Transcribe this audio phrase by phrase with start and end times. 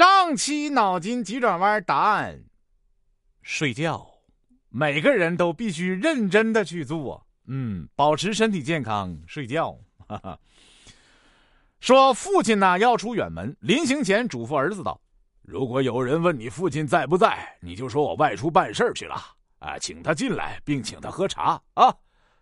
[0.00, 2.42] 上期脑筋急转弯答案：
[3.42, 4.08] 睡觉。
[4.70, 9.78] 每个人都必须认真的去做，嗯，保持身体健康，睡觉。
[10.08, 10.38] 哈哈。
[11.80, 14.98] 说父亲呢要出远门，临行前嘱咐儿子道
[15.44, 19.16] ：“如果有人问你父亲在不在，你就说我外出办事去了，
[19.58, 21.94] 啊，请他进来，并请他喝茶啊。”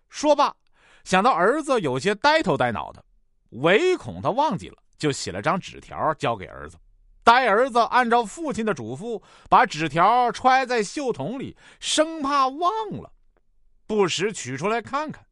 [0.08, 0.54] 说罢，
[1.02, 3.04] 想到儿子有些呆头呆脑的，
[3.48, 6.78] 唯恐他忘记了，就写了张纸条交给儿子。
[7.28, 12.70] 呆儿子按照父亲的嘱咐，把纸条揣在袖筒里，生怕忘
[13.02, 13.12] 了，
[13.86, 15.26] 不时取出来看看。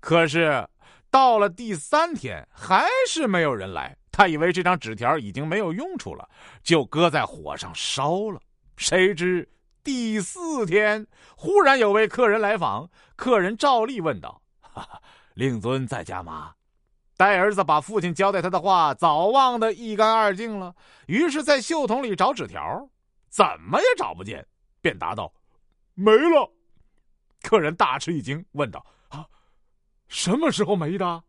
[0.00, 0.68] 可是
[1.10, 3.96] 到了第三天，还是没有人来。
[4.10, 6.28] 他以为这张纸条已经没有用处了，
[6.62, 8.38] 就搁在火上烧了。
[8.76, 9.48] 谁知
[9.82, 11.06] 第四天，
[11.38, 15.00] 忽然有位客人来访，客人照例问道：“哈哈，
[15.32, 16.52] 令尊在家吗？”
[17.22, 20.74] 呆儿子把父亲交代他的话早忘得一干二净了，
[21.06, 22.88] 于是，在袖筒里找纸条，
[23.28, 24.44] 怎么也找不见，
[24.80, 25.32] 便答道
[25.94, 26.52] ：“没了。”
[27.40, 29.24] 客人大吃一惊，问道：“啊，
[30.08, 31.22] 什么时候没的？”“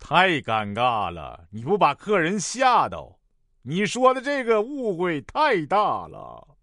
[0.00, 1.46] 太尴尬了！
[1.50, 3.18] 你不把客人吓到？
[3.60, 6.55] 你说的这个误会太大了。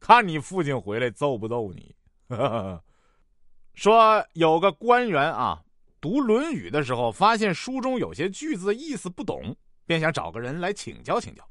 [0.00, 1.94] 看你父亲回来揍不揍你？
[3.74, 5.62] 说有个官员啊，
[6.00, 9.54] 读《论语》的时候，发现书中有些句子意思不懂，
[9.86, 11.46] 便想找个人来请教请教。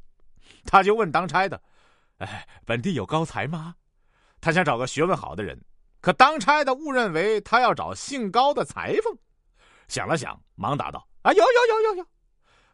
[0.66, 1.62] 他就问当差的
[2.20, 3.76] ：“哎，本地有高才吗？”
[4.42, 5.64] 他想找个学问好的人，
[6.02, 9.18] 可当差的误认为他要找姓高的裁缝。
[9.88, 12.06] 想了想，忙答道：“啊，有有有有有！”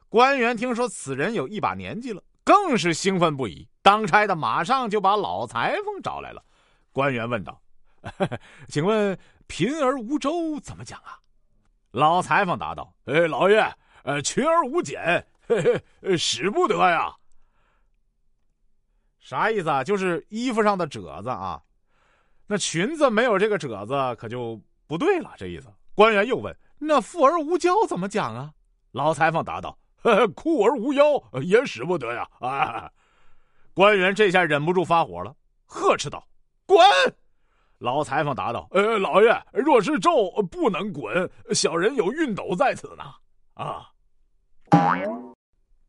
[0.08, 2.24] 官员听说此人有一把年纪了。
[2.44, 6.44] 更是兴奋不已，当差的马上就把老裁缝找来了。
[6.92, 7.62] 官员问道
[8.68, 11.20] ：“请问‘贫而无粥’怎么讲啊？”
[11.94, 13.64] 老裁缝答道：“哎，老爷，
[14.02, 15.24] 呃，群而无茧，
[16.18, 17.14] 使不得呀。”
[19.22, 19.84] 啥意思啊？
[19.84, 21.62] 就是衣服上的褶子啊。
[22.48, 25.32] 那裙子没有这个褶子，可就不对了。
[25.38, 25.72] 这意思。
[25.94, 28.52] 官员又问：“那富而无骄怎么讲啊？”
[28.94, 29.78] 老裁缝答道。
[30.36, 32.28] 酷而无腰也使不得呀！
[32.40, 32.92] 啊！
[33.76, 35.36] 官员这下忍不住发火了，
[35.68, 36.26] 呵斥道
[36.66, 36.80] ：“滚！”
[37.78, 43.04] 老裁缝答道：“呃，老爷，若是咒不能滚，小人有熨斗在此呢。”
[43.54, 43.92] 啊！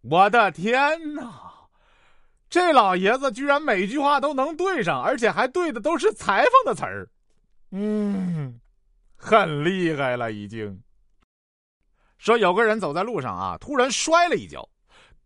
[0.03, 1.53] 我的天哪！
[2.49, 7.09] 这老爷子居然每句话都能对上，而且还对的都是裁缝的词儿，
[7.71, 8.61] 嗯，
[9.17, 10.83] 很厉害了，已经。
[12.19, 14.69] 说有个人走在路上啊，突然摔了一跤，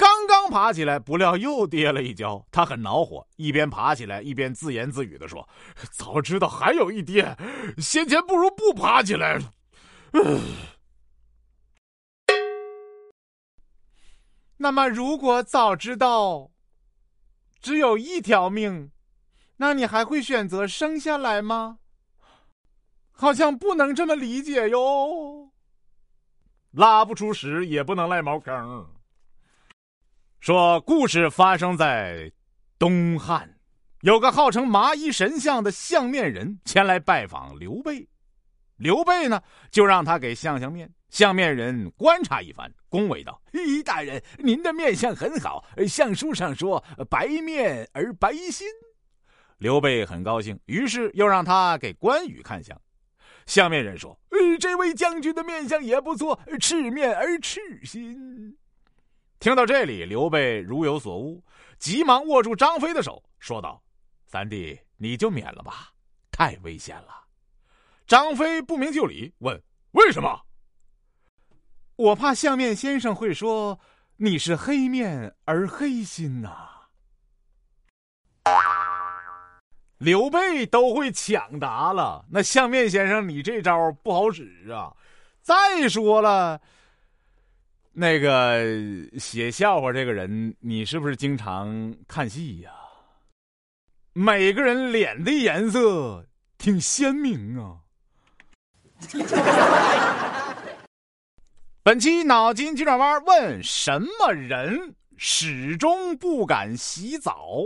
[0.00, 2.42] 刚刚爬起来，不料又跌了一跤。
[2.50, 5.46] 他很恼火，一边爬起来，一边自言自语的说
[5.92, 7.36] ：“早知道还有一跌，
[7.76, 9.52] 先前不如不爬起来了。
[14.56, 16.50] ”那么，如果早知道
[17.60, 18.90] 只有一条命，
[19.58, 21.80] 那你还会选择生下来吗？
[23.12, 25.50] 好像不能这么理解哟。
[26.70, 28.99] 拉不出屎也不能赖茅坑。
[30.40, 32.32] 说故事发生在
[32.78, 33.46] 东汉，
[34.00, 38.08] 有个号称麻衣神相的相面人前来拜访刘备，
[38.76, 40.90] 刘备呢就让他给相相面。
[41.10, 48.66] 相面人观察一番，恭维道：“咦，大人，您的面相很好，相书上说白面而白心。”
[49.58, 52.80] 刘备很高兴，于是又让他给关羽看相。
[53.44, 58.56] 相面人说：“呃，这位将军的面相也不错，赤面而赤心。”
[59.40, 61.42] 听到这里，刘备如有所悟，
[61.78, 63.82] 急忙握住张飞的手，说道
[64.28, 65.90] ：“三弟，你就免了吧，
[66.30, 67.24] 太危险了。”
[68.06, 69.58] 张飞不明就里，问
[69.92, 70.42] ：“为什么？”
[71.96, 73.80] 我怕相面先生会说
[74.18, 76.68] ：“你是黑面而黑心呐。”
[79.96, 84.94] 刘备都会抢答了，那相面先生，你这招不好使啊！
[85.40, 86.60] 再说了，
[87.92, 88.64] 那个
[89.18, 92.70] 写笑话这个人，你是不是经常看戏呀？
[94.12, 96.26] 每个人脸的颜色
[96.58, 97.78] 挺鲜明啊！
[101.82, 107.64] 本期脑筋急转弯问：什么人始终不敢洗澡？